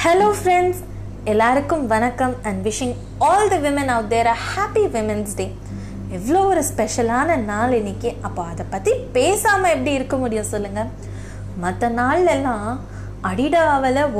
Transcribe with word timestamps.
Hello 0.00 0.26
friends 0.38 0.80
எல்லாருக்கும் 1.32 1.84
வணக்கம் 1.92 2.34
and 2.48 2.60
wishing 2.66 2.92
all 3.26 3.50
the 3.52 3.58
women 3.64 3.90
out 3.92 4.08
there 4.08 4.28
a 4.32 4.34
happy 4.48 4.82
women's 4.94 5.36
day 5.36 5.46
எவ்வளோ 6.16 6.40
ஒரு 6.44 6.62
ஸ்பெஷலான 6.70 7.36
நாள் 7.50 7.72
இன்னைக்கு. 7.78 8.10
அப்போ 8.22 8.42
அதை 8.52 8.64
பற்றி 8.70 8.92
பேசாமல் 9.16 9.72
எப்படி 9.74 9.92
இருக்க 9.92 10.16
முடியும் 10.16 10.50
சொல்லுங்கள் 10.50 10.90
மற்ற 11.64 11.88
நாள்லெல்லாம் 12.00 12.68
அடிடா 13.30 13.62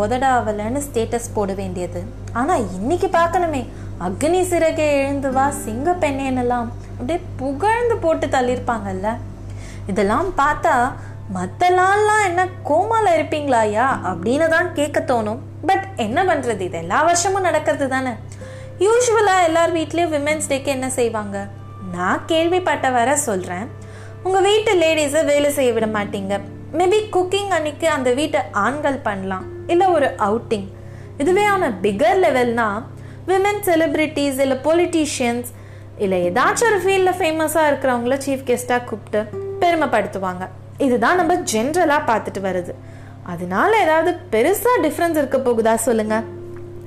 உதடாவலைன்னு 0.02 0.82
ஸ்டேட்டஸ் 0.86 1.28
போட 1.34 1.52
வேண்டியது. 1.52 2.02
ஆனால் 2.32 2.64
இன்னைக்கு 2.78 3.10
பார்க்கணுமே. 3.18 3.62
அக்னி 4.08 4.42
சிறகை 4.52 4.88
எழுந்து 5.02 5.32
வா 5.32 5.46
சிங்க 5.64 5.96
பெண்ணேன்னெல்லாம் 6.04 6.70
அப்படியே 6.98 7.20
புகழ்ந்து 7.42 7.98
போட்டு 8.06 8.28
தள்ளியிருப்பாங்கல்ல. 8.36 9.10
இதெல்லாம் 9.92 10.30
பார்த்தா 10.42 10.74
மற்ற 11.30 11.68
நாள்லாம் 11.70 12.24
என்ன 12.26 12.46
கோமால 12.64 13.06
இருப்பீங்களாயா 13.16 13.86
அப்படின்னு 14.10 14.48
தான் 14.48 14.72
கேட்க 14.72 15.00
தோணும். 15.00 15.38
பட் 15.66 15.86
என்ன 15.96 16.24
பண்ணுறது 16.24 16.60
இது 16.60 16.78
எல்லா 16.78 17.02
வருஷமும் 17.02 17.42
நடக்கிறது 17.42 17.88
தானே. 17.88 18.10
யூஸ்வலாக 18.78 19.42
எல்லார் 19.42 19.74
வீட்லேயும் 19.74 20.12
விமென்ஸ் 20.14 20.48
டேக்கு 20.48 20.64
என்ன 20.64 20.90
செய்வாங்க? 20.90 21.46
நான் 21.92 22.24
கேள்விப்பட்ட 22.26 22.90
வர 22.90 23.16
சொல்கிறேன் 23.16 23.66
உங்கள் 24.22 24.42
வீட்டு 24.42 24.74
லேடிஸை 24.74 25.24
வேலை 25.24 25.50
செய்ய 25.50 25.72
விட 25.72 25.86
மாட்டீங்க. 25.86 26.40
மேபி 26.72 27.00
குக்கிங் 27.16 27.48
அன்னைக்கு 27.48 27.88
அந்த 27.88 28.10
வீட்டை 28.10 28.40
ஆண்கள் 28.52 28.98
பண்ணலாம். 28.98 29.44
இல்லை 29.66 29.86
ஒரு 29.86 30.10
அவுட்டிங் 30.18 30.68
இதுவே 31.18 31.44
ஆன 31.44 31.68
பிகர் 31.68 32.20
லெவல்னா 32.24 32.68
விமன் 33.26 33.62
செலிப்ரிட்டிஸ் 33.68 34.38
இல்லை 34.38 34.56
பொலிட்டீஷியன்ஸ் 34.64 35.48
இல்லை 35.96 36.32
ஏதாச்சும் 36.32 36.68
ஒரு 36.70 36.80
ஃபீல்டில் 36.84 37.18
ஃபேமஸாக 37.20 37.70
இருக்கிறவங்கள 37.70 38.18
சீஃப் 38.26 38.46
கெஸ்ட்டாக 38.50 38.84
கூப்பிட்டு 38.84 39.22
பெருமைப்படுத்துவாங்க. 39.60 40.46
இதுதான் 40.84 41.18
நம்ம 41.20 41.34
ஜென்ரலாக 41.52 42.08
பார்த்துட்டு 42.08 42.40
வருது 42.48 42.72
அதனால 43.32 43.70
ஏதாவது 43.84 44.10
பெருசாக 44.32 44.82
டிஃப்ரென்ஸ் 44.86 45.20
இருக்க 45.20 45.38
போகுதா 45.38 45.74
சொல்லுங்கள் 45.74 46.26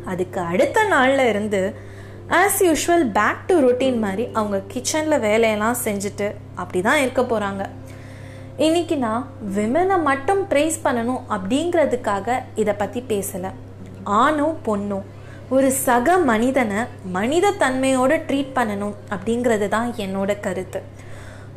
அதுக்கு 0.05 0.39
அடுத்த 0.51 0.83
நாளில் 0.83 1.23
இருந்து 1.29 1.61
as 2.39 2.59
usual 2.67 3.05
back 3.17 3.45
to 3.47 3.55
routine 3.65 3.99
மாதிரி 3.99 4.25
அவங்க 4.33 4.57
கிச்சனில் 4.73 5.23
வேலையெல்லாம் 5.27 5.77
செஞ்சுட்டு 5.85 6.27
அப்படி 6.55 6.81
தான் 6.81 7.01
இருக்க 7.01 7.21
போகிறாங்க 7.21 7.65
இன்னைக்கு 8.57 8.97
நான் 8.97 9.27
விமனை 9.55 9.97
மட்டும் 10.03 10.41
ப்ரைஸ் 10.51 10.77
பண்ணணும் 10.83 11.21
அப்படிங்கிறதுக்காக 11.35 12.37
இதை 12.55 12.73
பற்றி 12.73 13.03
பேசலை. 13.07 13.51
ஆணும் 14.03 14.57
பொண்ணும். 14.65 15.05
ஒரு 15.49 15.71
சக 15.71 16.17
மனிதனை 16.31 16.79
மனித 17.17 17.53
தன்மையோடு 17.59 18.15
ட்ரீட் 18.27 18.55
பண்ணணும் 18.55 18.95
அப்படிங்கிறது 19.09 19.67
தான் 19.67 19.93
என்னோட 19.93 20.39
கருத்து. 20.39 20.81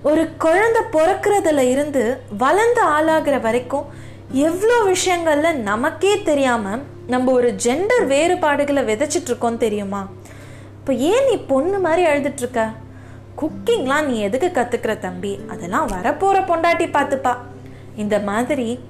ஒரு 0.02 0.22
குழந்தை 0.36 0.80
பிறக்கிறதுல 0.92 1.58
இருந்து 1.58 2.22
வளர்ந்து 2.38 2.82
ஆளாகிற 2.86 3.40
வரைக்கும் 3.40 3.84
எவ்வளோ 4.32 4.76
விஷயங்கள்ல 4.84 5.54
நமக்கே 5.54 6.22
தெரியாம 6.22 6.78
நம்ம 7.06 7.32
ஒரு 7.32 7.52
ஜெண்டர் 7.64 8.06
வேறுபாடுகளை 8.06 8.82
விதைச்சிட்டு 8.84 9.24
இருக்கோம் 9.24 9.56
தெரியுமா? 9.56 10.08
இப்போ 10.78 10.92
ஏன் 10.92 11.26
நீ 11.28 11.36
பொண்ணு 11.36 11.78
மாதிரி 11.78 12.08
அழுதுட்டு 12.10 12.38
இருக்க? 12.38 12.70
குக்கிங்லாம் 13.40 14.04
நீ 14.04 14.18
எதுக்கு 14.20 14.48
கத்துக்கிற 14.48 14.98
தம்பி? 14.98 15.40
அதெல்லாம் 15.48 15.88
வரப்போற 15.88 16.38
பொண்டாட்டி 16.50 16.88
பார்த்துப்பா 16.98 17.36
இந்த 17.94 18.18
மாதிரி 18.18 18.80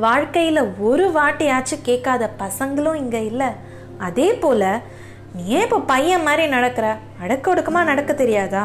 வாழ்க்கையில 0.00 0.78
ஒரு 0.78 1.10
வாட்டியாச்சும் 1.10 1.82
கேட்காத 1.82 2.30
பசங்களும் 2.38 2.94
இங்க 2.94 3.18
இல்லை. 3.18 3.50
அதே 3.98 4.32
போல 4.34 4.80
நீ 5.34 5.42
ஏன் 5.46 5.62
இப்போ 5.62 5.78
பையன் 5.78 6.22
மாதிரி 6.22 6.46
நடக்கிற? 6.46 6.96
அடக்க 7.22 7.54
ஒடுக்கமா 7.54 7.84
நடக்க 7.84 8.12
தெரியாதா? 8.12 8.64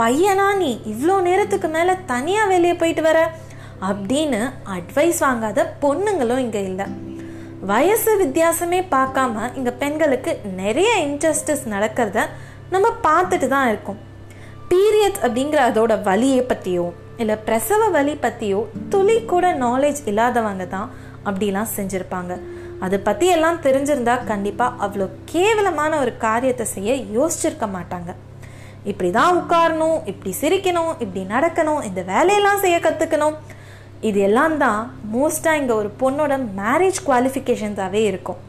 பையனா 0.00 0.46
நீ 0.62 0.70
இவ்வளோ 0.92 1.14
நேரத்துக்கு 1.28 1.68
மேலே 1.76 1.94
தனியாக 2.10 2.50
வெளியே 2.52 2.74
போயிட்டு 2.80 3.02
வர? 3.06 3.18
அப்படின்னு 3.88 4.40
அட்வைஸ் 4.76 5.20
வாங்காத 5.24 5.64
பொண்ணுங்களும் 5.82 6.42
இங்கே 6.44 6.62
இல்லை. 6.70 6.86
வயசு 7.70 8.10
வித்தியாசமே 8.22 8.80
பார்க்காம 8.94 9.34
இங்கே 9.58 9.72
பெண்களுக்கு 9.82 10.32
நிறைய 10.60 10.90
இன்ஜஸ்டிஸ் 11.06 11.64
நடக்கிறத 11.74 12.26
நம்ம 12.74 12.86
பார்த்துட்டு 13.06 13.48
தான் 13.54 13.68
இருக்கோம். 13.70 13.98
பீரியட்ஸ் 14.70 15.22
அப்படிங்கிற 15.26 15.60
அதோட 15.70 15.92
வலியை 16.08 16.42
பற்றியோ 16.52 16.86
இல்லை 17.22 17.36
பிரசவ 17.46 17.82
வலி 17.96 18.14
பற்றியோ 18.24 18.60
துளி 18.92 19.16
கூட 19.32 19.46
நாலேஜ் 19.64 20.00
இல்லாதவங்க 20.10 20.66
தான் 20.76 20.88
அப்படிலாம் 21.28 21.74
செஞ்சுருப்பாங்க. 21.76 22.32
அதை 22.84 22.98
பற்றி 23.08 23.26
எல்லாம் 23.36 23.62
தெரிஞ்சிருந்தா 23.66 24.14
கண்டிப்பாக 24.32 24.86
அவ்வளோ 24.86 25.06
கேவலமான 25.32 25.92
ஒரு 26.04 26.12
காரியத்தை 26.26 26.66
செய்ய 26.74 26.92
யோசிச்சிருக்க 27.16 27.66
மாட்டாங்க. 27.76 28.10
இப்படி 28.90 29.10
தான் 29.18 29.36
உட்காரணும் 29.40 29.98
இப்படி 30.12 30.32
சிரிக்கணும் 30.42 30.92
இப்படி 31.02 31.22
நடக்கணும் 31.34 31.80
இந்த 31.88 32.00
வேலையெல்லாம் 32.12 32.62
செய்ய 32.64 32.76
கற்றுக்கணும் 32.86 33.38
இது 34.08 34.18
எல்லாம் 34.28 34.56
தான் 34.64 34.80
மோஸ்ட்டாக 35.14 35.60
இங்கே 35.60 35.74
ஒரு 35.80 35.90
பொண்ணோட 36.02 36.34
மேரேஜ் 36.60 37.00
குவாலிஃபிகேஷன்ஸாகவே 37.08 38.02
இருக்கும். 38.10 38.40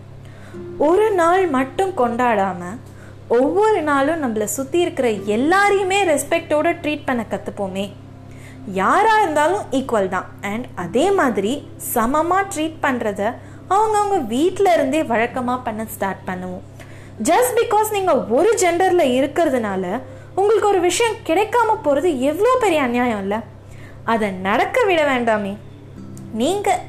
ஒரு 0.89 1.07
நாள் 1.21 1.43
மட்டும் 1.57 1.93
கொண்டாடாமல் 2.01 2.77
ஒவ்வொரு 3.37 3.79
நாளும் 3.89 4.21
நம்மளை 4.23 4.47
சுற்றி 4.57 4.79
இருக்கிற 4.83 5.07
எல்லாரையுமே 5.37 5.99
ரெஸ்பெக்டோட 6.11 6.67
ட்ரீட் 6.83 7.07
பண்ண 7.09 7.23
கற்றுப்போமே 7.31 7.85
யாராக 8.79 9.23
இருந்தாலும் 9.23 9.65
ஈக்குவல் 9.77 10.13
தான். 10.15 10.27
அண்ட் 10.51 10.65
அதே 10.83 11.05
மாதிரி 11.19 11.53
சமமாக 11.93 12.43
ட்ரீட் 12.53 12.79
பண்ணுறத 12.85 13.21
அவங்கவுங்க 13.75 14.19
வீட்டில் 14.35 14.73
இருந்தே 14.75 15.01
வழக்கமாக 15.11 15.59
பண்ண 15.67 15.81
ஸ்டார்ட் 15.95 16.23
பண்ணுவோம். 16.29 16.63
ஜஸ்ட் 17.29 17.53
பிகாஸ் 17.61 17.89
நீங்கள் 17.97 18.23
ஒரு 18.37 18.51
ஜெண்டரில் 18.61 19.05
இருக்கிறதுனால 19.17 19.85
உங்களுக்கு 20.35 20.67
ஒரு 20.67 20.79
விஷயம் 20.79 21.15
கிடைக்காம 21.29 21.75
போகிறது 21.81 22.21
எவ்வளோ 22.21 22.51
பெரிய 22.59 22.81
அநியாயம் 22.81 23.21
இல்லை? 23.21 23.39
அதை 24.03 24.29
நடக்க 24.31 24.83
விட 24.83 25.01
வேண்டாமே. 25.13 25.53
நீங்கள் 26.33 26.81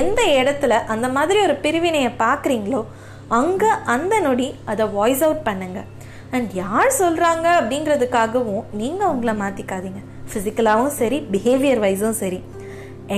எந்த 0.00 0.22
இடத்துல 0.40 0.72
அந்த 0.94 1.08
மாதிரி 1.08 1.38
ஒரு 1.40 1.54
பிரிவினையை 1.54 2.10
பார்க்குறீங்களோ 2.18 2.84
அங்கே 3.28 3.70
அந்த 3.84 4.14
நொடி 4.20 4.54
அதை 4.64 4.86
வாய்ஸ் 4.86 5.22
அவுட் 5.22 5.42
பண்ணுங்க. 5.42 5.80
அண்ட் 6.30 6.50
யார் 6.52 6.90
சொல்கிறாங்க 6.98 7.46
அப்படிங்கிறதுக்காகவும் 7.58 8.64
நீங்கள் 8.72 9.08
உங்களை 9.08 9.34
மாற்றிக்காதீங்க 9.42 10.00
ஃபிசிக்கலாகவும் 10.30 10.96
சரி 11.00 11.18
பிஹேவியர் 11.32 11.82
வைஸும் 11.84 12.18
சரி. 12.22 12.40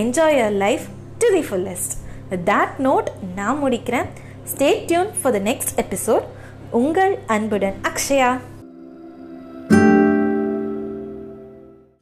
Enjoy 0.00 0.36
your 0.40 0.56
life 0.64 0.84
to 1.18 1.28
the 1.36 1.42
fullest 1.48 1.94
with 2.28 2.44
that 2.50 2.76
note 2.78 3.08
நான் 3.34 3.62
முடிக்கிறேன். 3.64 4.08
Stay 4.52 4.84
tuned 4.86 5.10
for 5.22 5.32
the 5.32 5.40
next 5.50 5.74
episode 5.84 6.26
உங்கள் 6.70 7.18
அன்புடன் 7.26 7.76
அக்ஷயா. 7.90 8.30